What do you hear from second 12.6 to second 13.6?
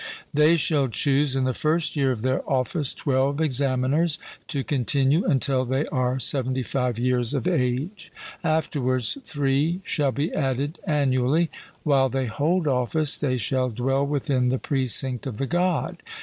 office, they